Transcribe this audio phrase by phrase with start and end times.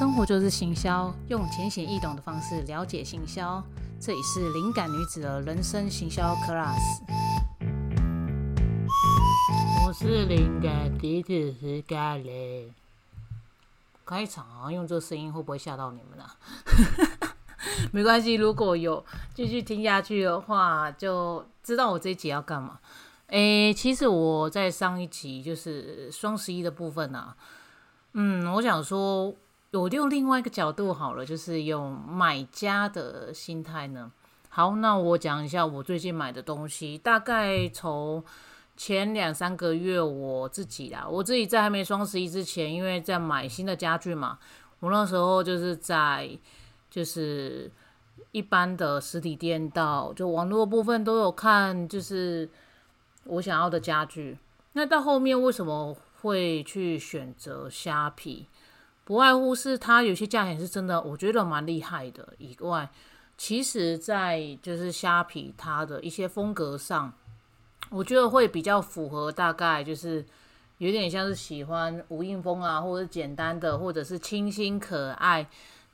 [0.00, 3.62] 生活就是行销，用浅显易懂的方式了解行销。
[4.00, 7.02] 这里是灵感女子的人生行销 class。
[9.86, 12.70] 我是灵感弟子是咖喱。
[14.06, 16.34] 开场啊，用这个声音会不会吓到你们啊？
[17.92, 19.04] 没关系，如果有
[19.34, 22.80] 继续听下去的话，就知道我这一集要干嘛。
[23.26, 27.36] 诶，其实我在上一集就是双十一的部分啊，
[28.14, 29.34] 嗯，我想说，
[29.72, 34.10] 我用另外一个角度好了，就是用买家的心态呢。
[34.48, 38.22] 好，那我讲一下我最近买的东西，大概从
[38.76, 44.38] 前两三个月我自己啦，我自己在还没双十一之前，因为在买新的家具嘛，
[44.80, 46.30] 我那时候就是在
[46.90, 47.70] 就是
[48.32, 52.48] 一般的实体店到就网络部分都有看，就是。
[53.24, 54.38] 我想要的家具，
[54.72, 58.46] 那到后面为什么会去选择虾皮？
[59.10, 62.32] 不外乎是它有些价钱是真的，我觉得蛮厉害的。
[62.38, 62.88] 以外，
[63.36, 67.12] 其实，在就是虾皮它的一些风格上，
[67.90, 70.24] 我觉得会比较符合，大概就是
[70.78, 75.44] 有点像是喜欢无印风啊，或者简单的，或者是清新可爱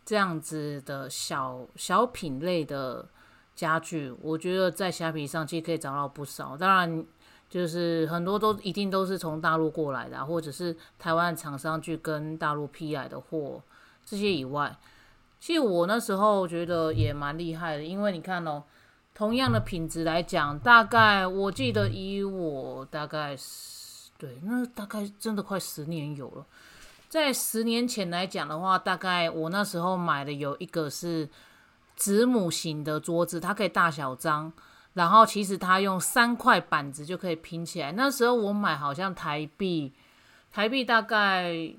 [0.05, 3.09] 这样子的小小品类的
[3.55, 4.15] 家具。
[4.21, 7.07] 我觉得在虾皮上其实可以找到不少，当然。
[7.49, 13.63] 就是很多都一定都是从大陆过来的，或者是台湾厂商去跟大陆批来的货。
[14.05, 14.77] 这些以外，
[15.41, 18.63] 其实我那时候觉得也蛮厉害的，因为你看哦，
[19.15, 26.45] 同样的品质来讲，大概我记得以我大概是对，那大概真的快十年有了。
[27.09, 31.29] 在十年前来讲的话，大概我那时候买的有一个是
[31.95, 34.53] 子母型的桌子，它可以大小张。
[34.97, 37.93] 然后其实它用三块板子就可以拼起来。
[37.93, 39.93] 那时候我买好像台币，
[40.51, 41.71] 台币大概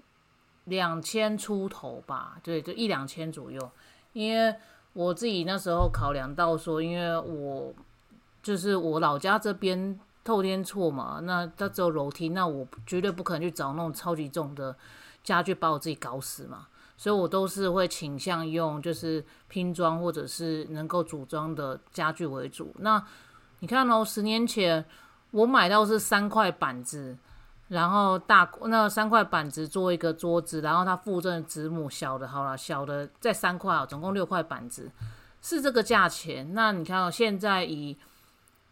[0.66, 3.72] 两千出头吧，对，就一两千左右。
[4.13, 4.55] 因为
[4.94, 7.73] 我自己那时候考量到说，因为我
[8.44, 14.75] 就是我老家这边透天厝嘛，那它只有楼梯，那我绝对不可能去找那种超级重的
[15.23, 16.67] 家具把我自己搞死嘛。
[17.00, 22.74] 所以我都是会倾向用就是拼装或者是能够组装的家具为主。
[22.80, 23.02] 那
[23.59, 24.84] 你看哦，十年前
[25.30, 27.16] 我买到是三块板子，
[27.68, 34.90] 然后大那三块板子做一个桌子，然后它附赠子母小的，好了，小的再三块哦，总共六块板子
[35.40, 36.52] 是这个价钱。
[36.56, 37.96] 那你看哦，现在以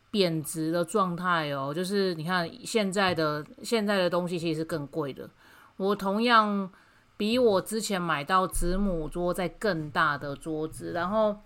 [0.09, 5.30] 贬值的状态哦，就是你看现在的现在的东西其实是更贵的。
[5.78, 6.72] 我同样。
[7.17, 11.37] 比我之前买到子母桌在更大的桌子，然后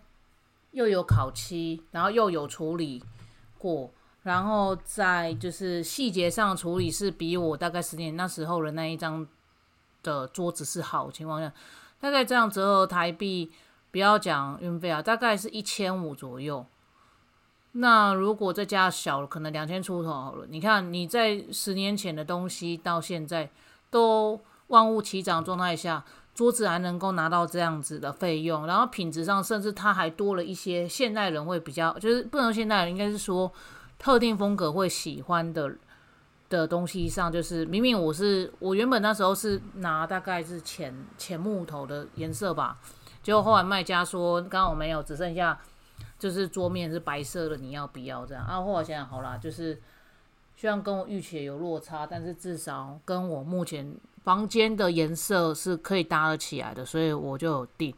[0.72, 3.04] 又有烤漆，然后又有处理
[3.60, 3.92] 过，
[4.24, 9.28] 然后在就是细节上处理是比我大概十年那时候的那一张
[10.02, 11.54] 的桌子是好情况下，
[12.00, 13.52] 大概这样折合台币，
[13.92, 16.66] 不要讲运费啊，大概是一千五左右。
[17.74, 20.48] 那如果再加小，可能两千出头好了。
[20.50, 23.52] 你看你在十年前的东西到现在
[23.92, 24.42] 都。
[24.70, 26.04] 万物齐涨状态下，
[26.34, 33.52] 桌子还能够拿到这样子的费用，然后品质上甚至它还多了一些现代人会比较，就是不能现代人应该是说
[33.98, 35.76] 特定风格会喜欢的
[36.50, 42.78] 的东西上，就是明明我是我原本那时候是拿大概是浅浅木头的颜色吧，
[43.22, 45.60] 结果后来卖家说刚好没有，只剩下
[46.18, 48.46] 就是桌面是白色的，你要不要这样？
[48.46, 49.82] 啊，后来想想好啦，就是
[50.56, 53.96] 虽然跟我预期有落差，但是至少跟我目前。
[54.24, 57.94] 房间的颜色是可以搭得起来的，所以我就有定。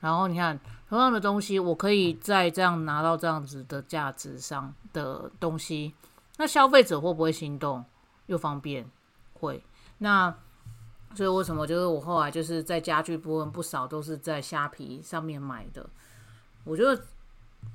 [0.00, 0.58] 然后你看，
[0.88, 5.94] 同样的东西，我可以在这样拿到这样子的价值上的东西，
[6.36, 7.82] 那消费者会不会心动？
[8.26, 8.86] 又方便？
[9.32, 9.62] 会。
[9.98, 10.34] 那
[11.14, 15.88] 所以为什么就是我后来就是在家具部分不少都是在虾皮上面买的？
[16.64, 17.02] 我觉得，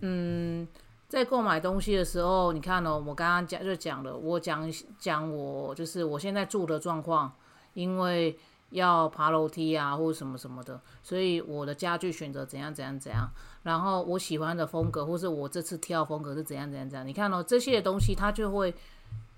[0.01, 0.67] 嗯，
[1.07, 7.33] 在购买东西的时候，你看哦，我刚刚讲就讲了，我讲讲我就是我现在住的状况。
[7.79, 8.37] 因为
[8.71, 13.27] 要爬楼梯啊，或什么什么的，所以我的家具选择怎样怎样怎样，
[13.63, 17.07] 然后我喜欢的风格，或是我这次挑风格是怎样怎样怎样。
[17.07, 18.75] 你看哦，这些东西它就会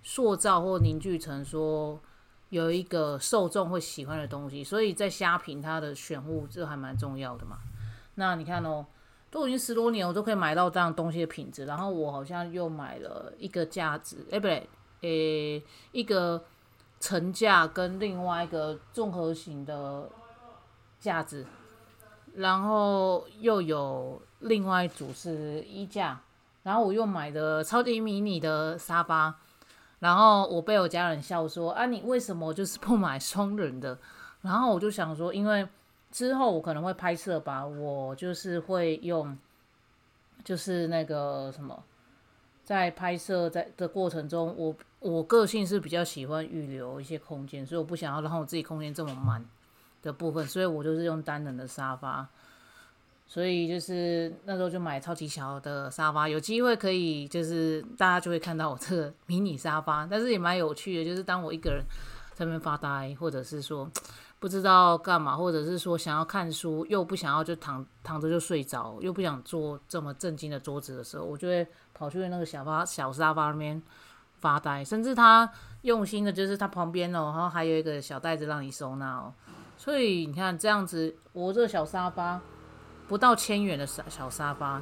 [0.02, 1.98] 塑造或凝聚成说
[2.50, 7.60] 有一个受众会喜欢的东西，所以在虾品它的选物这还蛮重要的嘛。
[8.16, 8.86] 那你看哦，
[9.30, 14.68] 都已经十多年，我都可以买到这样东西的品质，然后我好像又买了一个架子，哎不对，
[15.02, 16.44] 诶一个。
[17.01, 20.07] 层架跟另外一个综合型的
[21.00, 21.45] 架子，
[22.36, 26.21] 然后又有另外一组是衣架，
[26.62, 29.33] 然后我又买的超级迷你的沙发，
[30.00, 33.97] 然后我被我家人笑说啊，你为什么就是不买双人的？
[34.42, 35.68] 然后我就想说，因为
[36.12, 39.36] 之后我可能会拍摄吧，我就是会用，
[40.44, 41.83] 就是那个什么，
[42.71, 49.44] 在拍摄在的过程中，我我个性是比较喜欢预留一些空间，所以我不想要让我自己空间这么满
[50.01, 52.25] 的部分，所以我就是用单人的沙发。
[53.27, 61.83] 所以就是那时候就买超级小的沙发，有机会可以就是大家就会看到我这个迷你沙发，但是也蛮有趣的，就是当我一个人
[62.33, 63.91] 在那边发呆，或者是说
[64.42, 73.82] 不知道干嘛，或者是说想要看书又不想要就躺躺着就睡着，又不想坐这么正经的桌子的时候，我就会跑去那个小发小沙发那边
[74.40, 75.50] 发呆，甚至他
[75.84, 79.34] 用心的就是他旁边哦，然后还有一个小袋子让你收纳哦，
[79.78, 82.42] 所以你看这样子，我这个小沙发。
[83.08, 84.82] 不到千元的小小沙发，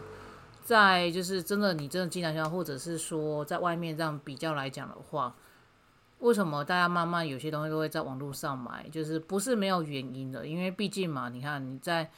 [0.64, 5.36] 在就是真的，你真的经常用，或者是说在外面这样比较来讲的话，
[6.20, 8.88] 为什么大家慢慢有些东西都会在网络上买？
[8.90, 12.10] 就是不是没有原因的，因为毕竟嘛，你看你在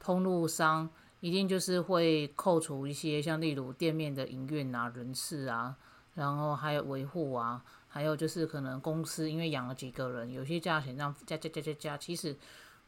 [0.00, 0.88] 通路商
[1.20, 5.76] 一定就是会扣除一些，像例如店面的营运啊、人事啊，
[6.14, 12.36] 然后还有维护啊，还有就是可能公司因为养了几个人，有些价钱这样加加加加加，其实。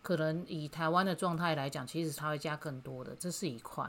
[0.00, 3.84] 可能以台湾的状态来讲，其实它会加更多的，这是一块。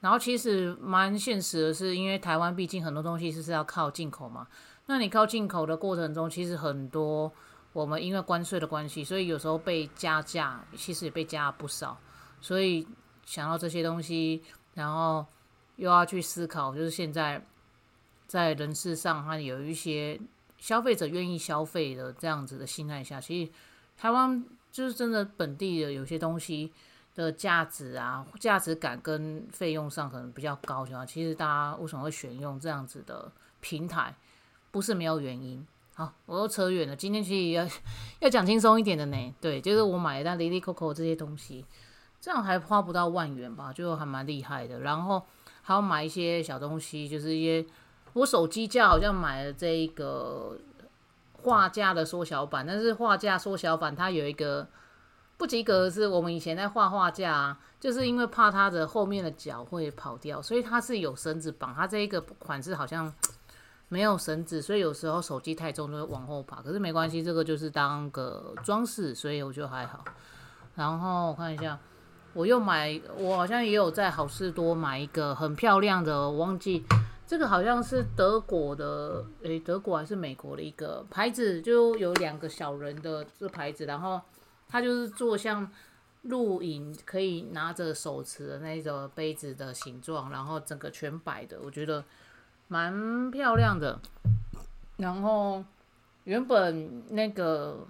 [0.00, 4.48] 然后其实蛮现实的是，因为台湾毕竟很多东西是是要靠进口嘛。
[4.86, 7.32] 那你靠进口的过程中，其实很多
[7.72, 11.98] 我们因为关税的关系，所以有时候被加价，其实也被加了不少。
[12.40, 12.86] 所以
[13.24, 14.42] 想到这些东西，
[14.74, 15.26] 然后
[15.76, 17.44] 又要去思考，就是现在
[18.26, 20.20] 在人事上，它有一些
[20.58, 23.52] 消费者愿意消费的这样子的心态下，其实
[23.96, 24.44] 台湾。
[24.72, 26.70] 就是真的本地的有些东西
[27.14, 31.06] 的价值啊，价值感跟费用上可能比较高，是吧？
[31.06, 34.14] 其实大家为什么会选用这样子的平台，
[34.76, 35.66] 不是没有原因。
[35.94, 36.94] 好，我又扯远了。
[36.94, 37.66] 今天其实要
[38.20, 41.64] 要讲轻松一点的呢，对，就是我买的 Lily Coco 这些东西，
[42.20, 44.80] 这样还花不到万元吧，就还蛮厉害的。
[44.80, 45.24] 然后
[45.62, 47.66] 还要买一些小东西，就是一些
[48.12, 50.58] 我手机架好像买了这一个。
[51.42, 54.66] 画架的缩小版，但是画架缩小版它有一个
[55.36, 61.72] 不及格，是我们以前在画画架，啊就是因为怕它的后面的脚会跑掉，所以它是有绳子绑。
[61.72, 63.12] 它这一个款式好像
[63.88, 66.60] 没有绳子，所以有时候手机太重就会往后爬。
[66.62, 70.04] 可是没关系，这个就是当个装饰，所以我觉得还好。
[70.74, 71.78] 然后我看一下，
[72.34, 76.84] 我又买，我好像也有在好事多买一个很漂亮的，我忘记。
[77.26, 84.20] 这个好像是德国的，诶，德国还是美国的一个牌子，就有两个小人的这牌子，然后
[84.68, 85.68] 它就是做像
[86.22, 92.04] 录影可以拿着手持的那种杯子的形状，然后整个全白的，我觉得
[92.68, 93.98] 蛮漂亮的。
[94.96, 95.64] 然后
[96.24, 97.86] 原本那个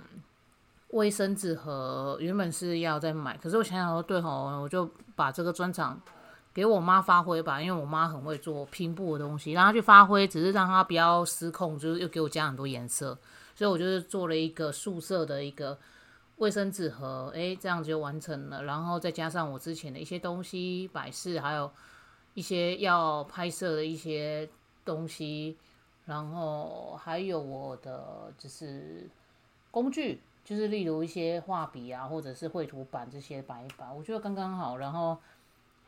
[0.88, 6.00] 卫生纸盒原本是要再买，可是我想想说，对吼，我就把这个专场。
[6.54, 13.14] 给我妈发挥吧，因为我妈很会做拼布的东西，让她去发挥，只是让她不要失控，就是又给我加很多颜色，
[13.54, 15.78] 所以我就是做了一个素色的一个
[16.36, 18.64] 卫生纸盒，诶，这样子就完成了。
[18.64, 21.70] 然后再加上我之前的一些东西摆饰，还有
[22.32, 24.48] 一些要拍摄的一些
[24.86, 25.58] 东西，
[26.06, 29.06] 然后还有我的就是
[29.70, 34.78] 工具，就是例如一些画笔啊，或者是绘图板这些摆一摆，我觉得刚刚好。
[34.78, 35.18] 然后。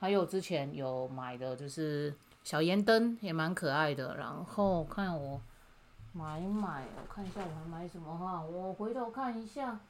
[0.01, 2.15] 还有之前有买的就是
[2.45, 4.17] 小烟灯，也蛮可爱的。
[4.17, 5.41] 然后看我
[6.13, 9.81] 买买，我看一下我还买什么哈，我回头看一下。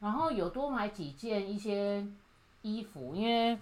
[0.00, 2.04] 然后有多买几件一些
[2.62, 3.56] 衣服，因为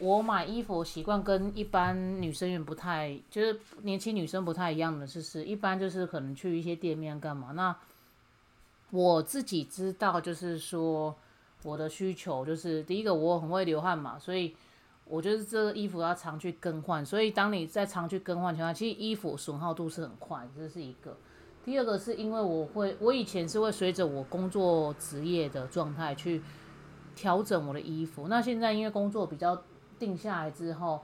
[0.00, 7.52] 我买衣服习惯跟一般女生也不太，就是年轻女生不太一样的，就是一般就是可能去一些店面干嘛。
[7.52, 7.76] 那
[8.90, 11.14] 我自己知道，就是说
[11.62, 14.54] 我的需求就是第一个我很会流汗嘛，所以。
[15.10, 21.16] 我觉得这个衣服要常去更换，所以当你在常去更换情况下，其实衣服损耗度是很快，这是一个。
[21.64, 26.42] 第二个是因为我会，我以前是会随着我工作职业的状态去
[27.16, 29.62] 调整我的衣服，那现在因为工作比较
[29.98, 31.00] 定下来之后，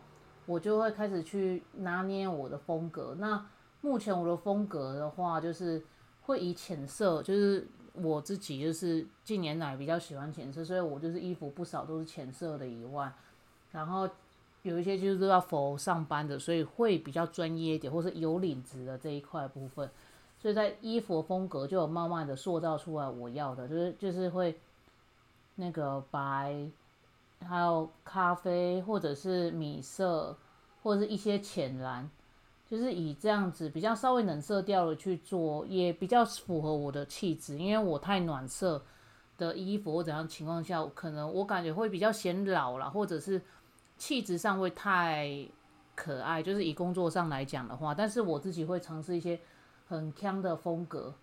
[0.46, 3.16] 我就会开始去拿捏我的风格。
[3.18, 3.44] 那
[3.80, 5.82] 目前我的风格的话，就是
[6.22, 13.12] 会以浅色，就是我自己就是近年来比较喜欢浅色，所以我就是衣服不少都是浅色的以外。
[13.72, 14.08] 然后
[14.62, 19.90] 有一些就是要否上班的，所以会比较专业一点，或是有领子的这一块部分，
[20.40, 24.58] 所以在衣服风格就有慢慢的塑造出来我要的，就是就是会
[25.56, 26.66] 那个白，
[27.44, 30.36] 还有咖啡或者是米色，
[30.82, 32.10] 或者是一些浅蓝，
[32.68, 38.82] 就是以这样子比较稍微冷色调的去做，也比较符合我的气质，因为我太暖色
[39.36, 43.40] 的衣服或怎样情况下，可能我感觉会比较显老了，或者是
[43.96, 45.46] 气质上会太
[45.94, 49.38] 可爱，就是以工作上来讲的话，但是我自己会尝试一些
[49.86, 51.14] 很腔的风格，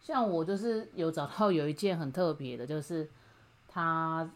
[0.00, 3.08] 像我就是有找到有一件很特别的，就是
[3.68, 4.28] 它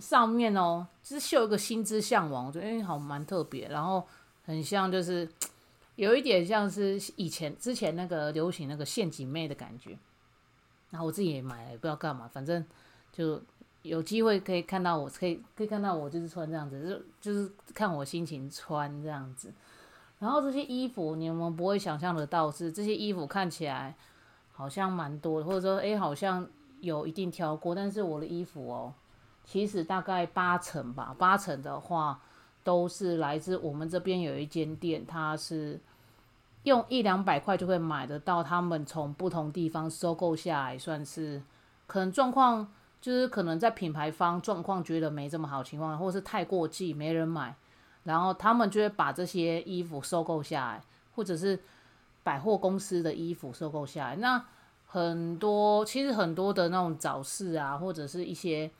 [0.00, 4.06] 上面哦，是绣一个心之向往，我觉得哎好蛮特别，然后
[4.44, 5.28] 很像就是
[5.96, 9.98] 有一点像是以前之前那个流行那个陷阱妹的感觉。
[10.90, 12.64] 然后我自己也买了，也不知道干嘛，反正
[13.12, 13.38] 就
[13.82, 19.52] 有机会可以看到我，可以可以看到我就是穿这样子，就就是看我心情穿这样子。
[20.18, 23.94] 然后这些衣服，你们不会想象得到是这些衣服看起来
[24.52, 26.48] 好像蛮多，或者说诶好像
[26.80, 28.94] 有一定挑过，但是我的衣服哦，
[29.50, 32.20] 其实大概八成吧，八成的话
[32.62, 35.80] 都是来自我们这边有一间店，它是。
[36.64, 41.40] 用一两百块就会买得到，他们从不同地方收购下来，算是
[41.86, 42.68] 可能状况
[43.00, 47.54] 就是可能在品牌方状况觉得没这么好情况，或者是太过季没人买，
[48.02, 50.82] 然后他们就会把这些衣服收购下来，
[51.14, 51.58] 或者是
[52.22, 54.16] 百货公司的衣服收购下来。
[54.16, 54.44] 那
[54.88, 58.70] 很多其实很多的那种早市啊，或者是一些。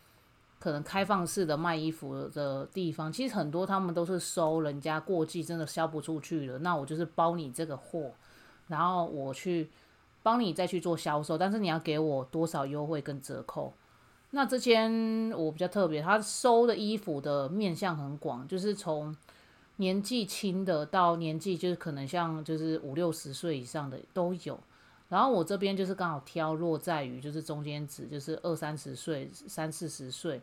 [0.59, 8.12] 可能开放式的卖衣服的地方，其实很多他们都是收人家过季真的销不出去了，那我就是包你这个货，
[8.67, 9.71] 然后我去
[10.23, 13.73] 帮你再去做销售，但是你要给我多少优惠跟折扣。
[14.31, 19.17] 那这间我比较特别，他收的衣服的面向很广，就是从
[19.77, 24.59] 年纪轻的到年纪就是可能像就是五六十岁以上的都有。
[25.09, 30.43] 然后我这边就是刚好挑落在于就是中间值，就是二三十岁、三四十岁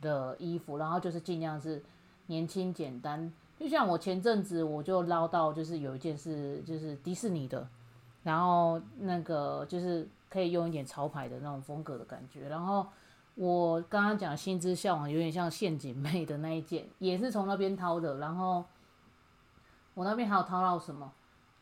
[0.00, 1.82] 的衣服，然后就是尽量是
[2.26, 3.32] 年轻简单。
[3.58, 7.66] 就像我前阵子我就捞到，就是有一件是就是迪士尼的，
[8.22, 12.48] 然后那个就是可以用一点潮牌的那种风格的感觉。
[12.48, 12.86] 然后
[13.34, 18.18] 我刚刚讲心之向往有点像陷阱妹的那一件，也是从那边掏的。
[18.18, 18.64] 然后
[19.94, 21.10] 我那边还有掏到什么？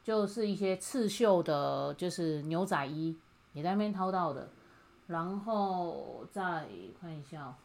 [0.04, 3.16] 就是一些刺绣的，就是牛仔衣
[3.54, 4.50] 也在那边掏到的，
[5.06, 6.68] 然后再
[7.00, 7.56] 看一下，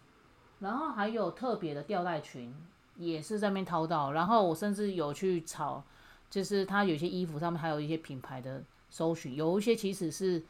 [0.59, 2.55] 然后还有特别的吊带裙
[2.95, 5.83] 也是在那边掏到，然后我甚至有去炒，
[6.29, 10.41] 就是它有些衣服上面还有一些品牌的搜寻，有一些其实是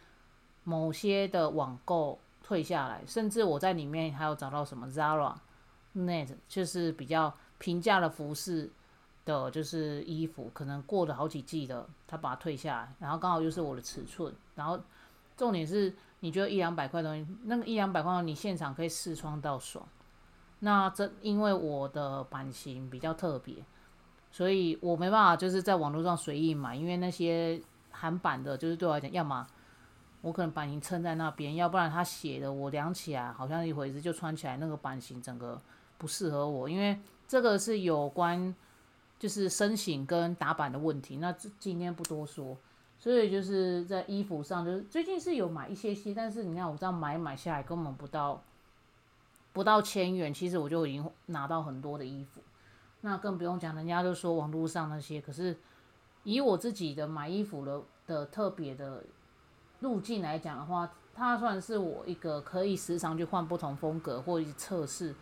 [0.63, 5.33] 某些的网购退下来，甚至我在里面还有找到什么 Zara、
[5.95, 8.69] Net，就是比较平价的服饰。
[9.25, 14.79] 的就是衣服，可能过了好几季的，他把它退下来，然后刚好又是我的尺寸，然后
[15.37, 19.85] 重点是你觉得一两百块东西，那个一两百块你现场可以试穿到爽。
[20.59, 23.55] 那这因为我的版型比较特别，
[24.31, 27.61] 所以我没办法就是在网络上随意买，因为那些
[27.91, 29.45] 韩版的，就是对我来讲，要么
[30.21, 35.61] 我可能版型撑在那边，要不然他写的我量起来好像一回事，就穿起来那个版型整个
[35.97, 38.55] 不适合我，因为这个是有关。
[39.19, 42.57] 就是身形跟打版的问题，那今天不多说。
[42.97, 48.43] 所以就是在衣服上，就是最近是有买一些些，但是你看我这样买买下来，根本不到
[49.53, 52.41] 不到千元，其实我就已经拿到很多的衣服。
[53.01, 55.55] 那更不用讲，人家都说网络上那些，可是
[56.23, 59.01] 以我自己的买衣服的的特别的
[59.79, 65.15] 路径来讲的话，它算是我一个可以时常去换不同风格或测试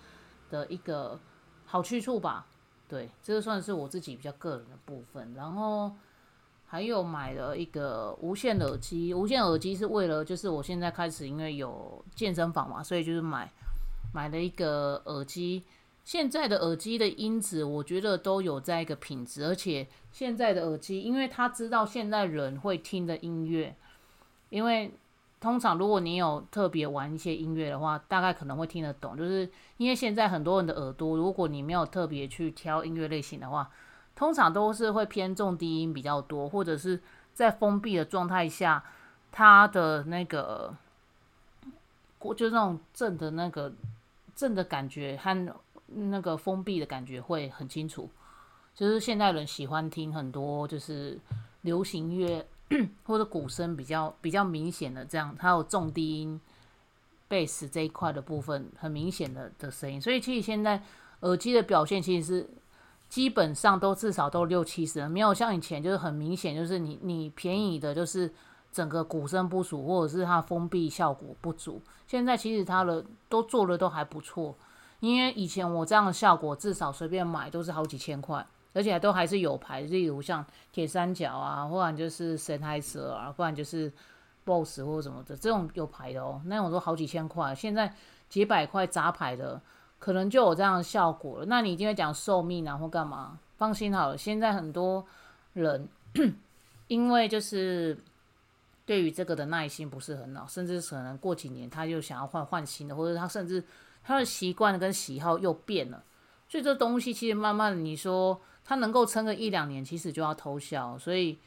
[0.50, 1.20] 的一个
[1.68, 2.48] 好去处吧。
[2.88, 5.34] 对，这个算是我自己比较个人的部分。
[5.34, 5.92] 然后
[6.66, 13.52] 还有买了一个无线耳机，无线耳机是为了就是我现在开始因为有健身房嘛，所以就是买
[14.14, 15.64] 买了一个耳机。
[16.04, 23.76] 现在的耳机的音质我觉得都有在一个品质，而且现在的耳机，因为他知道现在人会听的音乐，
[24.50, 24.92] 因为。
[25.40, 29.16] 通常，如果你有特别玩一些音乐的话，大概可能会听得懂。
[29.16, 33.70] 就是因为现在很多人的耳朵，如果你没有特别去挑音乐类型的话，
[34.16, 37.00] 通常都是会偏重低音比较多，或者是
[37.36, 38.84] 在封闭的状态下，
[39.32, 40.74] 它的那个，
[42.36, 43.72] 就那种震的那个
[44.36, 45.54] 震的感觉和
[45.86, 48.10] 那个封闭的感觉会很清楚。
[48.74, 51.20] 就是现代人喜欢听很多就是
[51.62, 52.44] 流行乐。
[53.06, 56.40] 或者鼓声比较比较明显的这样，还有重低音
[57.28, 60.02] 贝斯这一块的部分，很明显的的声音。
[60.02, 60.82] 所以其实现在
[61.22, 62.50] 耳机的表现其实是
[63.10, 68.34] 基本上都至少都六七十，没有像以前就是很明显，就是你你便宜的，就是
[68.72, 71.82] 整个鼓声不足，或者是它封闭效果不足。
[72.06, 74.56] 现在其实它的都做的都还不错，
[75.00, 78.46] 因为以前我这样的效果至少随便买都是好几千块。
[78.78, 83.92] 而且都还是有牌，例如像铁三角啊，或者就是神海蛇啊，不然就是
[84.46, 87.92] BOSS 或什么的，这种有牌的哦，那种都好几千块，现在
[88.30, 89.60] 几百块杂牌的，
[90.00, 91.46] 可能就有这样的效果了。
[91.48, 93.40] 那你一定会讲寿命啊或干嘛？
[93.58, 95.04] 放心好了，现在很多
[95.54, 95.90] 人
[96.88, 97.98] 因为就是
[98.86, 103.64] 对于这个的耐心不是很好，甚至可能过几年他就想要换换新的，或者他甚至
[104.04, 106.04] 他的习惯跟喜好又变了，
[106.48, 110.98] 所以这东西其实慢慢你说他能够撑个一两年，其实就要偷笑。
[111.00, 111.40] 所以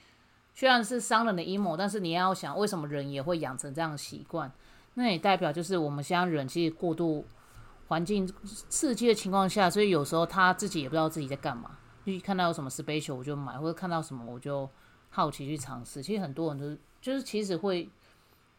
[0.54, 4.50] 虽然是商人的阴谋，但是你要想为什么人也会养成这样的习惯，
[4.94, 7.26] 那也代表就是我们现在人其实过度
[7.88, 11.70] 环境刺激的情况下，所以有时候他自己也不知道自己在干嘛，
[12.04, 14.68] 就看到有什么 special 我就买，或者看到什么我就
[15.10, 16.02] 好奇去尝试。
[16.02, 17.88] 其实很多人都就是其实会，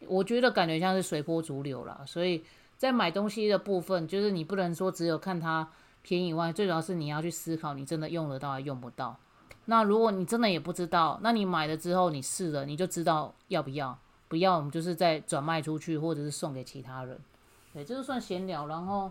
[0.06, 2.42] 我觉得感觉像是随波逐流啦，所以。
[2.78, 5.70] 在买东西的部分，就是你不能说只有看他
[6.02, 9.16] 便宜以外，最主要是你要去思考你真的用得到还用不到。
[9.66, 13.96] 那如果你真的也不知道，那你买了之后你试了，你就知道要不要，
[14.28, 17.18] 不要我们就是再转卖出去，或者是送给其他人。
[17.72, 18.66] 对，就是算闲聊。
[18.66, 19.10] 然后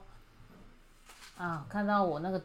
[1.38, 2.42] 啊，看到我那个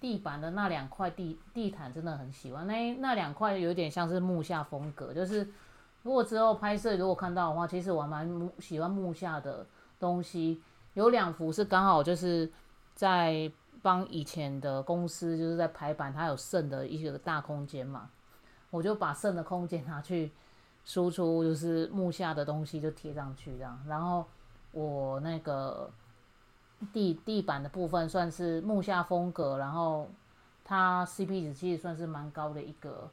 [0.00, 5.48] 地板的那两块地地毯真的很喜欢，那那两块有点像是木下风格，就是
[6.02, 9.66] 如果之后拍摄如果看到的话，其实我蛮喜欢木下的。
[10.00, 10.62] 东西
[10.94, 12.48] 有两幅是刚好就是
[12.94, 13.50] 在
[13.82, 18.10] 帮以前的公司就是在排版，它有剩的一个大空间嘛，
[18.70, 20.32] 我就把剩的空间拿去
[20.84, 23.78] 输出，就是木下的东西就贴上去这样。
[23.86, 24.24] 然后
[24.72, 25.90] 我那个
[26.92, 30.08] 地地板的部分算是木下风格，然后
[30.64, 33.10] 它 CP 值其实算是蛮高的一个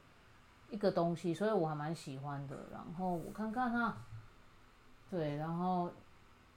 [0.70, 2.56] 一个东西，所以我还蛮喜欢的。
[2.72, 3.98] 然后我看看哈，
[5.10, 5.92] 对，然后。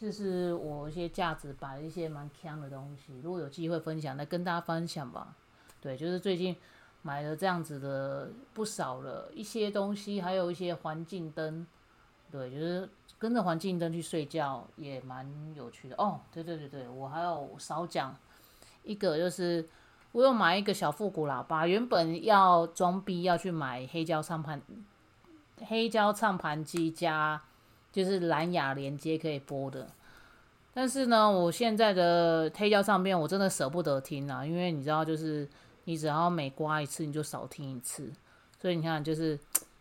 [0.01, 5.35] 就是我一些价值摆一些蛮香的东西，如果有机会分享，那跟大家分享吧。
[5.81, 6.55] 对，就是最近
[7.03, 11.67] 买了这样子的不少了一些东西，还有一些环境灯。
[12.31, 16.21] 对，就是跟着环境灯去睡觉也蛮有趣的哦。
[16.31, 18.15] 对对对对，我还有少讲
[18.85, 19.69] 一个，就是
[20.13, 24.63] 我有买一个小复古喇叭，原本要装逼要去买黑胶唱盘，
[25.67, 27.43] 黑胶唱盘机加。
[27.91, 29.87] 就是蓝牙连接可以播的，
[30.75, 35.49] 但是呢，我现在的黑胶唱片我真的舍不得听啊，因为你知道，就是
[35.85, 38.13] 你只要每刮一次，你就少听一次，
[38.61, 39.37] 所以你看，就是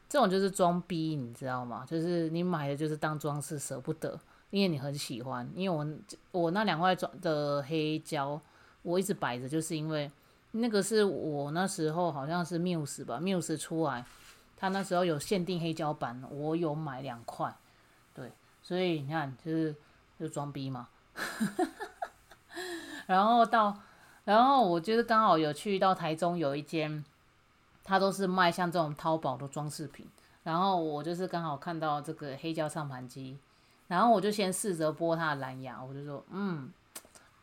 [0.09, 1.85] 这种就是装逼，你知道吗？
[1.87, 4.17] 就是你买的就是当装饰，舍不得，
[4.49, 5.47] 因为你很喜欢。
[5.53, 8.39] 因为我我那两块装的黑胶，
[8.83, 10.09] 我一直摆着，就是因为
[10.51, 14.03] 那个是我那时候好像是 Muse 吧，Muse 出来，
[14.55, 17.53] 他那时候有限定黑胶版，我有买两块。
[18.67, 19.73] 所以你看，就是
[20.19, 20.89] 就装逼嘛，
[23.07, 23.73] 然后到，
[24.25, 27.01] 然后我就是刚好有去到台中有一间，
[27.81, 30.05] 它都是卖像这种淘宝的装饰品，
[30.43, 33.37] 然后我就是刚好看到这个黑胶唱盘机，
[33.87, 36.69] 然后我就先试着播它的蓝牙，我就说，嗯，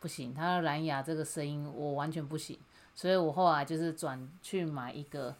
[0.00, 2.58] 不行，它的蓝牙这个声音我完全不行，
[2.94, 5.34] 所以我后来就是转去买一个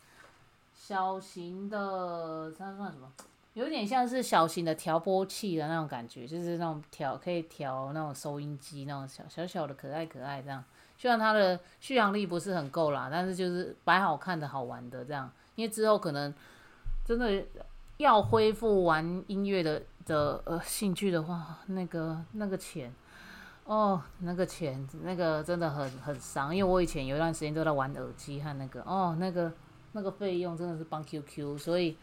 [0.72, 3.12] 小型的，它算什么？
[3.54, 10.62] 有点像是小型的调波器的那种感觉，就是那种调可以调那种收音机那种小小小的可爱可爱这样。
[10.98, 15.30] 虽然它的续航力不是很够啦，但是就是摆好看的好玩的这样。
[15.54, 16.34] 因为之后可能
[17.04, 17.44] 真的
[17.98, 22.92] 要恢复玩音乐的的呃兴趣的话，那个那个钱
[23.66, 26.54] 哦，那个钱那个真的很很伤。
[26.54, 29.52] 因为我以前有一段时间都在玩耳机和那个哦那个
[29.92, 31.96] 那个费用真的是帮 QQ，所以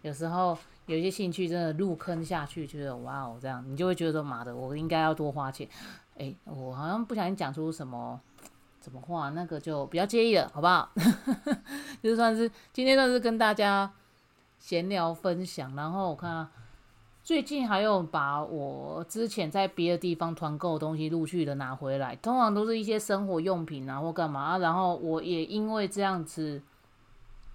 [0.00, 0.56] 有时候。
[0.88, 5.68] 有一些兴趣真的入坑下去，觉得哇哦，这样你就会觉得说妈的，我应该要多花钱。
[6.16, 8.18] 哎，我好像不小心讲出什么
[8.82, 10.90] 什么话，那个就比较介意了，好不好？
[12.02, 13.92] 就算是今天算是跟大家
[14.58, 16.48] 闲聊分享，然后我看
[17.22, 26.62] 最近还有把我之前在别的地方团购的东西陆续的拿回来，通常都是一些生活用品啊或干嘛，然后我也因为这样子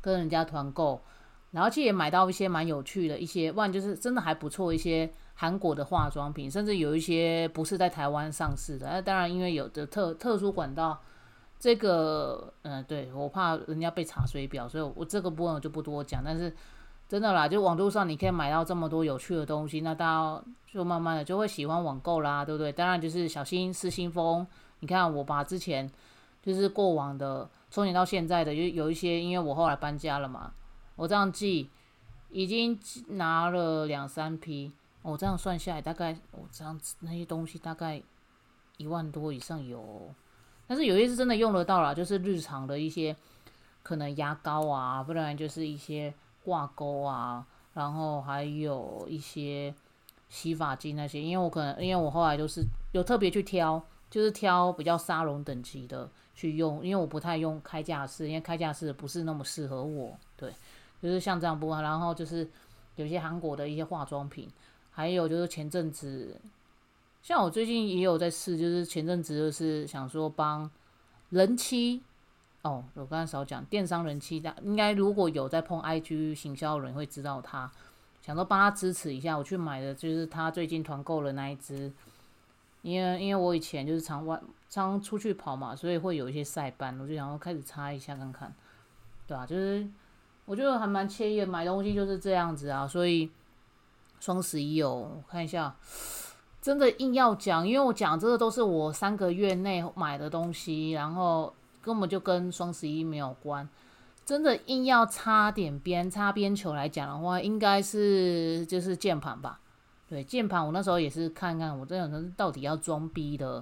[0.01, 1.01] 跟人家团购。
[1.53, 8.89] 然后其实也买到一些蛮有趣的一些，不然就是真的还不错一些韩国的化妆品，甚至有一些不是在台湾上市的。
[8.89, 10.99] 那当然因为有的特特殊管道，
[11.59, 16.23] 这个嗯，对我怕人家被查水表，所以我这个部分我就不多讲。
[16.25, 16.51] 但是
[17.07, 22.71] 真的啦，就网络上你可以买到这么多有趣的东西，那大家就慢慢的就会喜欢网购啦，对不对？
[22.71, 24.45] 当然就是小心失心疯。
[24.79, 25.87] 你看我把之前
[26.41, 30.51] 就是过往的从前到现在的有有一些，因为我后来搬家了嘛。
[30.95, 31.69] 我这样记，
[32.29, 32.79] 已经
[33.10, 34.71] 拿了两三批。
[35.01, 38.01] 我这样算下来，大概我这样子那些东西大概
[38.77, 40.13] 一万多以上有。
[40.65, 43.13] 但是有一些是真的用得到啦，就是日常的一些
[43.84, 49.75] 可能牙膏啊，不然就是一些挂钩啊，然后还有一些
[50.29, 60.53] 洗发精那些，因为我可能因为我后来都是有特别去挑，就是挑比较沙龙等级的去用，因为我不太用开架式，因为开架式不是那么适合我，对，
[61.03, 62.49] 就是像这样播，然后就是
[62.95, 64.49] 有些韩国的一些化妆品，
[64.89, 66.39] 还有就是前阵子，
[67.21, 70.71] 像我最近也有在试，就是前阵子就是想说帮
[71.29, 72.01] 人妻。
[72.61, 77.69] 哦，我刚才少讲电商人气的，应该如果有在碰 IG 行销人会知道他，
[78.21, 81.91] 想说帮他支持一下，我去买的就是他最近团购的那一支，
[82.81, 84.39] 因为因为我以前就是常外
[84.69, 88.55] 常出去跑嘛，所以会有一些晒斑，我就想要开始擦一下看看，
[89.27, 89.45] 对吧？
[89.45, 89.85] 就是
[90.45, 93.29] 我觉得还蛮惬意，买东西就是这样子啊，所以
[94.19, 95.75] 双十一哦，我看一下，
[96.62, 101.53] 真的硬要讲，因为我讲这个都是我三个月内买的东西，然后。
[101.86, 103.67] 根本就跟双十一没有关，
[104.25, 109.60] 真的硬要擦点边、擦边球来讲的话，应该是就是键盘吧。
[110.08, 113.62] 对，键盘我那时候也是看看，我这种到底要装逼的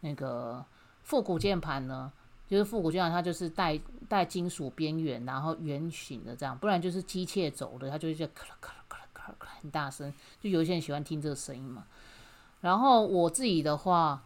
[0.00, 0.62] 那个
[1.02, 2.12] 复古键盘呢？
[2.46, 3.80] 就是复古键盘，它就是带
[4.12, 11.86] 带金属边缘，然后圆形的这样，不然就是机械轴的，它就会叫咔啦咔啦咔啦咔啦很大声，就有些人喜欢听这个声音嘛。
[12.60, 14.22] 然后我自己的话。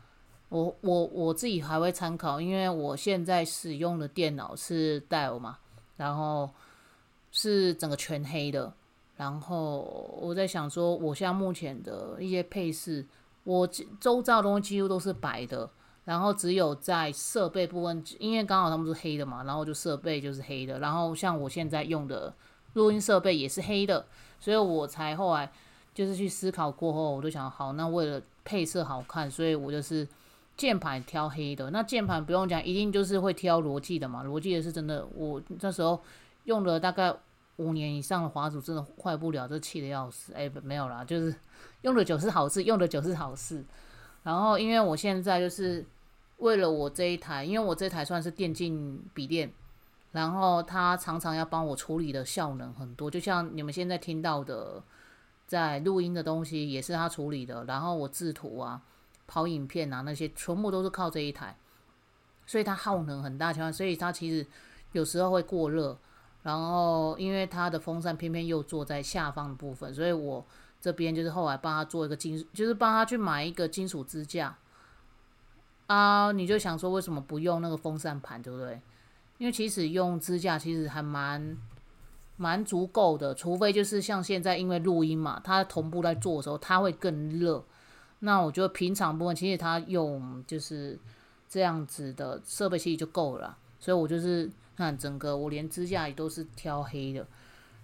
[0.49, 5.59] 我我我自己还会参考，因为我现在使用的电脑是戴尔嘛，
[5.96, 6.49] 然后
[7.33, 8.72] 是整个全黑的。
[9.16, 9.81] 然后
[10.20, 13.05] 我在想说，我现在目前的一些配饰，
[13.42, 13.66] 我
[13.99, 15.68] 周遭的东西几乎都是白的，
[16.07, 20.79] 然后只有在设备部分，因为刚好他们是黑的嘛，然后就设备就是黑的。
[20.79, 22.33] 然后像我现在用的
[22.73, 24.07] 录音设备也是黑的，
[24.40, 25.53] 所以我才后来
[25.92, 30.09] 就是去思考过后，我就想，好，那为了配色好看，所以我就是。
[30.57, 34.23] 键盘挑黑的，那键盘不用讲，一定就是会挑罗技的嘛。
[34.23, 36.01] 罗技的是真的，我那时候
[36.45, 37.14] 用了大概
[37.57, 40.33] 五年以上的滑鼠，真的坏不了，这气的要死。
[40.33, 41.35] 哎，没有啦，就是
[41.83, 43.62] 用的久是好事，用的久是好事。
[44.23, 45.85] 然后因为我现在就是
[46.38, 49.53] 为了我这一台，因为我这台算是电竞笔电，
[50.12, 54.83] 然后它常常要帮我处理的效能很多，就像你们现在听到的，
[55.46, 58.83] 在录音的东西也是它处理的，然后我制图啊。
[59.29, 61.57] 跑影片啊，那些全部都是靠这一台，
[62.46, 64.46] 所以它耗能很大，所以它其实
[64.92, 65.99] 有时候会过热。
[66.44, 70.46] 然后因为它的风扇偏偏又坐在下方的部分，所以我
[70.81, 74.57] 这边就是后来帮他做一个金，就是帮他去买一个金属支架
[75.87, 76.33] 啊。
[76.33, 78.81] 你就想说为什么不用那个风扇盘，对不对？
[79.38, 81.57] 因为其实用支架其实还蛮
[82.37, 87.62] 蛮足够的，除非就是像现在因为录音嘛，它同步在做的时候，它会更热。
[88.20, 90.99] 那我觉得平常部分其实它用就是
[91.49, 97.27] 这样子的设备其实就够了，所以我就是看整个我连支架也都是挑黑的，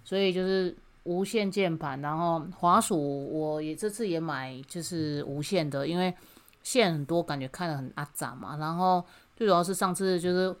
[0.03, 2.97] 所以就是无线键盘，然后滑鼠
[3.31, 6.11] 我也这次也买就是无线的，因为
[6.63, 10.55] 线很多感觉看得很阿杂嘛，然后最主要是上次就是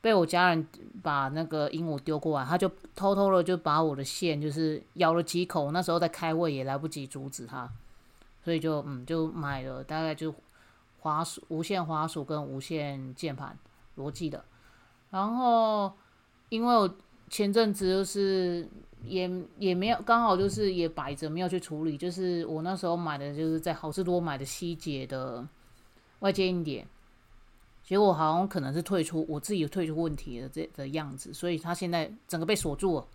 [0.00, 0.66] 被我家人
[1.02, 7.68] 把那个鹦鹉丢过来，他就偷偷的就把我的线就是咬了几口，那时候在开胃也来不及阻止他。
[8.44, 10.34] 所以就嗯就买了大概就
[10.98, 13.58] 滑鼠无线滑鼠跟无线键盘
[13.94, 14.44] 罗技的，
[15.10, 15.90] 然后
[16.50, 16.96] 因为我
[17.30, 18.68] 前阵子就是
[19.06, 25.46] 也也没有刚好就是也摆着没有去处理，就是我那时候买的就是在好事多买的希捷的
[26.20, 26.86] 外接硬碟，
[27.82, 33.06] 结果好像可能是退出我自己退出问题的这的样子，所以它现在整个被锁住了。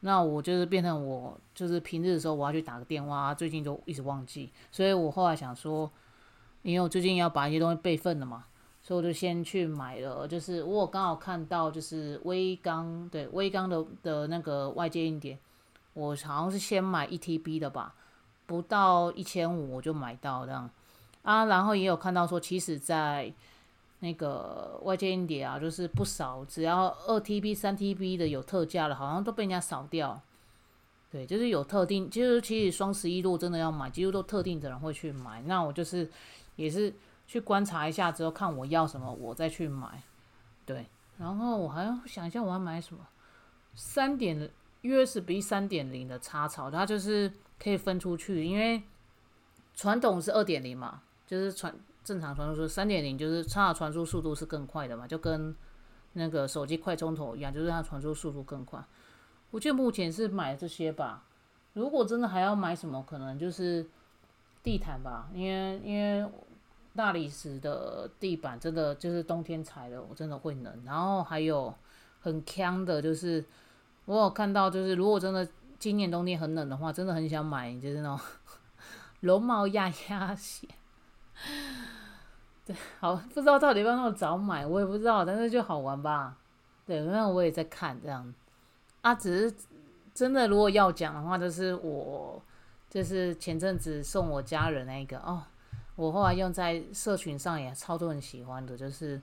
[0.00, 5.90] 那我就是变成我，就是平日的时候我要去打个电话，最近就一直忘记，所以我后来想说，
[6.62, 8.44] 因为我最近要把一些东西备份了嘛，
[8.88, 15.38] 所以我就先去买了，就是我刚好看到就是微刚对微刚的的那个外接硬碟，
[15.92, 17.94] 我好像是先买一 TB 的吧，
[18.46, 20.70] 不到一千五我就买到这样
[21.20, 23.30] 啊，然后也有看到说，其实在
[23.98, 30.18] 那个外接硬碟啊，就是不少，只要二 TB、三 TB 的有特价的，好像都被人家扫掉。
[31.12, 35.42] 对，就是有特定，其实其实双十一如果真的要买，几乎都特定的人会去买。
[35.42, 36.10] 那我就是
[36.56, 36.90] 也是
[37.28, 40.02] 去观察一下之后，看我要什么，我再去买。
[40.66, 40.86] 对，
[41.18, 43.06] 然后我还要想一下我要买什么，
[43.76, 44.50] 三点
[44.82, 48.82] USB 三点零的插槽，它就是可以分出去，因为
[49.76, 51.72] 传统是二点零嘛，就是传。
[52.04, 55.54] 正常传输是三点零，就是它的传输速度是更快的嘛，就跟
[56.14, 58.82] 那个手机快充头一样，就是它传输速度更快。
[59.50, 61.24] 我觉得目前是买这些吧。
[61.74, 63.86] 如果真的还要买什么，可能就是
[64.62, 66.26] 地毯吧，因为因为
[66.98, 70.82] 大理石的地板真的就是冬天踩的，我真的会冷。
[70.84, 71.72] 然后还有
[72.20, 73.44] 很呛的，就是
[74.04, 78.18] 我有看到，就是如果真的今年冬天很冷的话，真的很想买，就是那种
[79.20, 80.66] 绒毛鸭鸭鞋。
[82.66, 86.36] 对，好，不知道到底要那么早买，我也不知道，但是就好玩吧。
[86.84, 88.34] 对，那我也在看这样。
[89.02, 89.56] 啊，只是
[90.12, 92.42] 真的，如果要讲的话，就是我
[92.90, 95.44] 就是前阵子送我家人那个哦，
[95.98, 99.20] 我后来用在社群上也超多人喜欢的，就是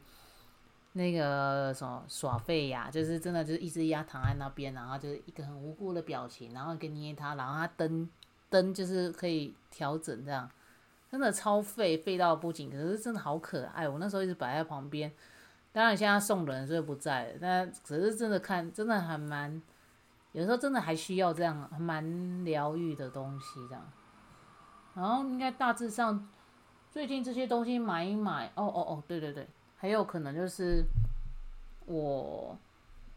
[0.91, 8.09] 那个什么耍废呀，就是真的就是一只鸭躺在那边，然后就是一个很无辜的表情，然后给捏它，然后它灯
[8.49, 10.51] 灯就是可以调整这样，
[11.09, 15.09] 真的超废废到不行，可是真的好可爱，我那时候一直摆在旁边。
[15.71, 19.61] 当然现在送人所以不在，但只是真的看，真的还蛮，
[20.33, 23.81] 有时候真的还需要这样，蛮疗愈的东西这样。
[24.93, 26.25] 然后应该大致上，
[26.95, 30.81] 最近这些东西买一买，哦哦哦，对对对，还有可能就是
[31.87, 32.57] 我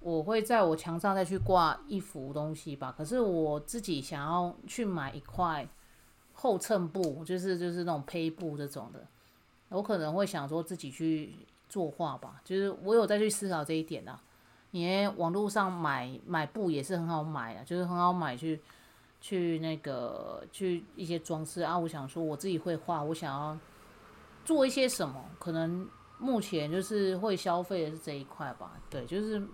[0.00, 2.92] 我会在我墙上再去挂一幅东西吧。
[2.98, 5.64] 可是我自己想要去买一块
[6.32, 9.06] 后衬布，就是就是那种胚布这种的，
[9.68, 11.32] 我可能会想说自己去。
[11.68, 14.18] 作画吧，就是我有再去思考这一点啊。
[14.70, 18.58] 因为网络上买买布也是很好买啊，就是很好买去
[19.20, 21.78] 去那个去一些装饰啊。
[21.78, 23.58] 我想说我自己会画，我想要
[24.48, 25.86] 做一些什么，可能
[26.18, 28.80] 目前就是会消费的是这一块吧。
[28.88, 29.46] 对，就是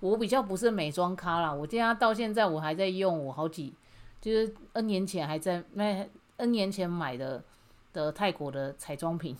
[0.00, 3.74] 我比较不是美妆咖啦，我现在到现在我还在用我好几
[4.18, 6.08] 就是 N 年前还在那
[6.38, 7.44] N 年前买的
[7.92, 9.36] 的泰国的彩妆品，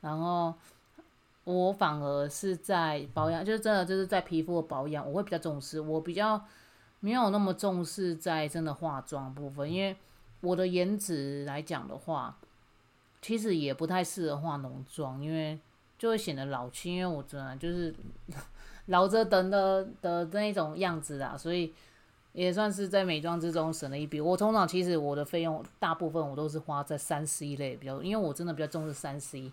[0.00, 0.52] 然后。
[1.44, 5.80] 我反而是在保养，就是真的就是在皮肤的保养，我会比较重视。
[5.80, 6.40] 我比较
[7.00, 9.96] 没有那么重视在真的化妆部分，因为
[10.40, 12.38] 我的颜值来讲的话，
[13.22, 15.58] 其实也不太适合化浓妆，因为
[15.96, 16.92] 就会显得老气。
[16.94, 17.94] 因为我真的就是
[18.86, 21.72] 老着等的的那种样子啊，所以
[22.32, 24.20] 也算是在美妆之中省了一笔。
[24.20, 29.50] 我通常其实我的费用大部分我都是花在三 C 类比较，因为我真的比较重视三 C，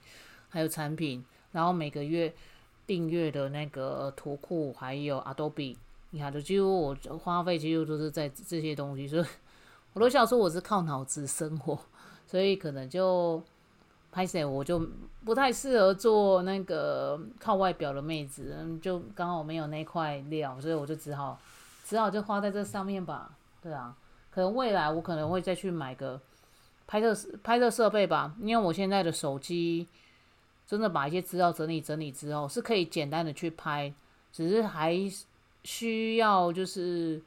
[0.49, 1.23] 还有产品。
[1.51, 2.33] 然后每个月
[2.85, 5.75] 订阅的那个图库，还有 Adobe，
[6.11, 9.25] 你看，就几乎我花费几乎都是在这些东西，所以
[9.93, 11.79] 我都想说我是靠脑子生活，
[12.27, 13.43] 所以可能就
[14.11, 14.79] 拍摄我就
[15.23, 21.39] 不太适合做那个靠外表的妹子，就刚好没有那块料，所以我就只好
[21.85, 23.31] 只好就花在这上面吧。
[23.61, 23.95] 对啊，
[24.31, 26.19] 可能未来我可能会再去买个
[26.87, 29.87] 拍摄拍摄设备吧，因为我现在的手机。
[30.69, 33.91] 真的把一些资料整理整理之后，是可以简单的去拍，
[34.31, 34.95] 只是还
[35.63, 37.19] 需要就是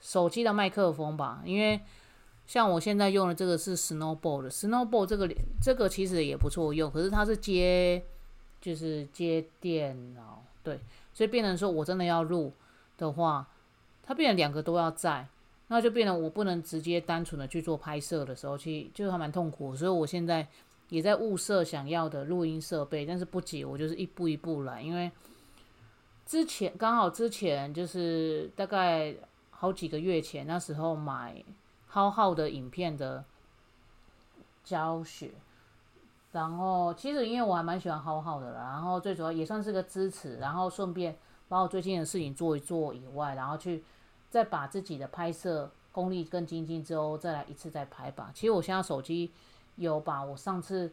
[0.00, 1.42] 手机的麦克风吧。
[1.44, 1.80] 因为
[2.46, 5.28] 像我现在用的这个是 Snowball 的，Snowball 这个
[5.60, 8.02] 这个其实也不错用，可是它是接
[8.60, 10.80] 就是接电脑，对，
[11.12, 12.52] 所以变成说我真的要录
[12.96, 13.46] 的话，
[14.02, 15.26] 它变成两个都要在，
[15.68, 20.46] 那就变成我不能直接单纯的去做拍摄的时候去，就还蛮痛苦，所以我现在。
[20.88, 24.80] 也在物色想要的录音设备，但是不急，我就是一步一步来。
[24.80, 25.10] 因为
[26.24, 29.12] 之前刚好之前就是大概
[29.50, 31.42] 好几个月前，那时候买
[31.86, 33.24] 浩浩的影片的
[34.62, 35.32] 教学，
[36.32, 41.16] 然后其实因为我还蛮喜欢浩浩的啦，然后最主要也算是个支持，然后顺便
[41.48, 43.84] 把我最近的事情做一做以外，然后去
[44.30, 48.30] 再把自己的拍摄功力更精进之后，再来一次再拍吧。
[48.34, 49.30] 其实我现在手机。
[49.78, 50.90] 有把我上次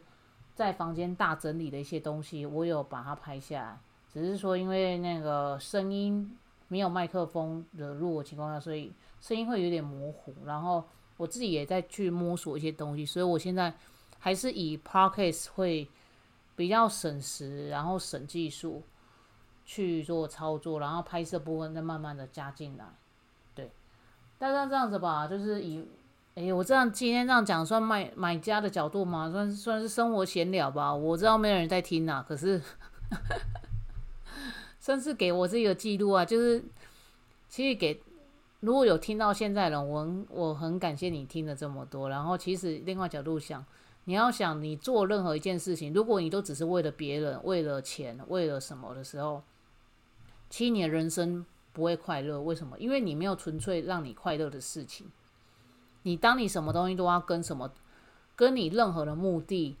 [0.54, 3.78] 在房间大整理的一些东西，我有把它拍下来。
[4.12, 6.36] 只是说，因为那个声音
[6.68, 10.34] 没有麦克风的录的情况下，所以声音会有点模糊。
[10.44, 10.84] 然后
[11.16, 13.72] 我自己也在去摸索一些东西，所以我现在
[14.18, 15.88] 还是以 podcast 会
[16.56, 18.82] 比较省时，然后省技术
[19.64, 22.84] 去做操作，然后拍摄部分再慢慢的加进来。
[23.54, 23.70] 对，
[24.38, 25.86] 大概这样子吧，就是以。
[26.36, 29.30] 哎，我这样今天这样讲，算买买家的角度吗？
[29.30, 30.92] 算算是生活闲聊吧。
[30.92, 32.60] 我知道没有人在听呐，可是
[34.84, 36.22] 算是给我自己的记录啊。
[36.22, 36.62] 就是
[37.48, 38.02] 其实给
[38.60, 42.10] 如果有听到现在的人，我我很感谢你听了这么多。
[42.10, 43.64] 然后其实另外角度想，
[44.04, 49.42] 你要想你做任何一件事情，如果你都只是为了别人、为了钱、为了什么的时候，
[50.50, 52.38] 其实你的人生不会快乐。
[52.42, 52.78] 为什么？
[52.78, 55.06] 因为你没有纯粹让你快乐的事情。
[56.02, 57.72] 你当你什么东西都要跟什么，
[58.36, 59.76] 跟你任何的目的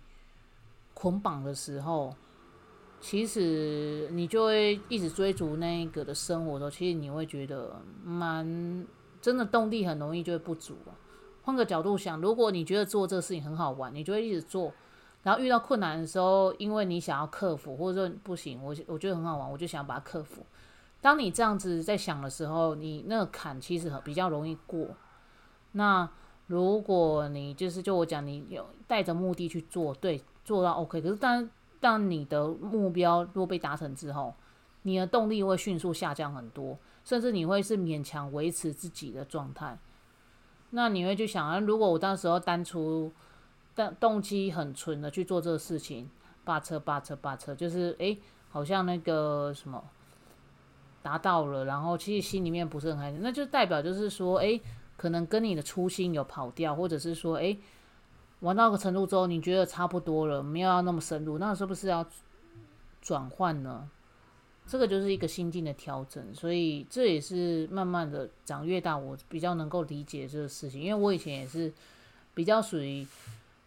[0.94, 2.16] 捆绑的时候，
[3.06, 8.86] 其实你就会一直追逐那个的生活的时候，其实你会觉得蛮
[9.20, 10.96] 真的动力很容易就会不足啊。
[11.42, 14.72] 换个角度想，如果你觉得做这个事情很好玩，你就会一直做，
[15.22, 20.46] 然后遇到困难的时候，因为你想要克服，或者说不行，我我觉得很好玩，我就想把它克服，
[21.02, 24.88] 当你这样子在想的时候，你那个坎其实很比较容易过。
[25.72, 26.08] 那
[26.46, 31.02] 如果你就是就我讲，你有带着目的去做，对，做到 OK。
[31.02, 31.46] 可是当
[31.84, 34.34] 当你的目标如果被达成之后，
[34.84, 39.76] 你的动力会迅速下降很多，甚至你会是勉强维持自己的状态。
[40.70, 43.12] 那你会去想啊，如果我当时候单出，
[43.74, 46.08] 但动机很纯的去做这个事情，
[46.42, 48.18] 扒车扒车扒车，就是诶，
[48.48, 49.84] 好像那个什么
[51.02, 54.58] 达到了，然后其实心里面不是很开心，那就代表就是说，诶，
[54.96, 57.58] 可能跟你的初心有跑掉，或者是说，诶，
[58.44, 62.06] 玩到个程度之后，你觉得差不多了，没有要那么深入，那是不是要
[63.00, 63.88] 转换呢？
[64.66, 70.82] 这个就是一个心境的调整，所以这也是慢慢的长越大，我比较能够理解这个事情。
[70.82, 71.72] 因为我以前也是
[72.34, 73.06] 比较属于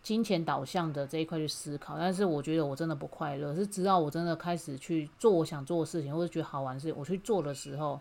[0.03, 7.99] 金钱导向的这一块去思考，但是我觉得我真的不快乐，是直到我真的开始去做我想做的事情，或者觉得好玩的事情，我去做的时候，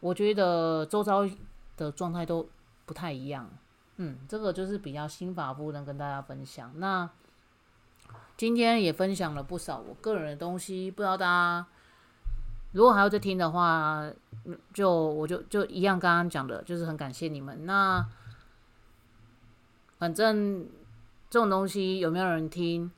[0.00, 1.28] 我觉得周遭
[1.76, 2.46] 的状态都
[2.86, 3.46] 不太一样。
[4.02, 6.72] 嗯，这个就是比较心法部能跟大家分享。
[6.76, 7.08] 那
[8.36, 11.66] 今天也分享了不少我个人的东西，不知道大家。
[12.72, 14.10] 如果还要再听的话，
[14.74, 17.64] 就我就就一样刚刚讲的，就是很感谢你们。
[17.64, 18.04] 那
[19.98, 20.66] 反正
[21.30, 22.90] 这种东西有没有人听，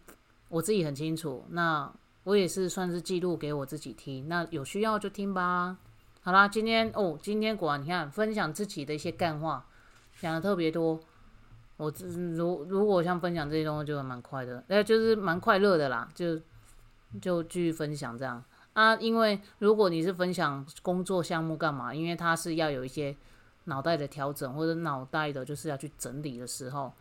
[0.48, 1.44] 我自己很清楚。
[1.50, 4.26] 那我也是算是记录给我自己听。
[4.26, 5.76] 那有需要就听吧。
[6.22, 9.66] 好啦，今天哦，今天果然你看分享自己的一些干话，
[10.20, 11.00] 讲的特别多。
[11.76, 11.92] 我
[12.36, 16.08] 如如果像分享这些东西，就蛮快的，哎，就是蛮快乐的啦。
[16.14, 16.40] 就
[17.20, 18.42] 就继续分享这样。
[18.74, 21.92] 啊，因为如果你是分享工作项目干嘛？
[21.94, 23.16] 因为它是要有一些
[23.64, 26.92] 脑袋的调整，或者脑袋的就是要去整理的时候，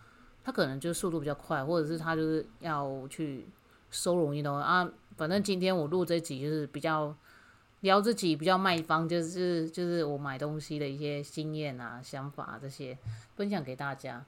[0.43, 3.47] 它可能就速度比较快，或者是它就是要去
[3.91, 4.89] 收容一东西啊。
[5.17, 7.15] 反正今天我录这集就是比较
[7.83, 12.97] 聊自己比较卖方，就是就是我买东西的一些经验啊、想法这些
[13.35, 14.25] 分享给大家。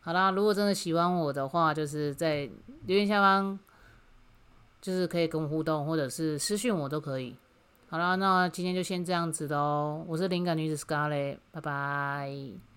[0.00, 2.50] 好啦，如果真的喜欢我的话，就是在
[2.86, 3.58] 留言下方。
[4.82, 7.36] 就是可以跟我互动，或者是私讯我都可以。
[7.90, 10.02] 好啦，那今天就先这样子喽。
[10.08, 12.69] 我是灵感女子 Scarlett，拜拜。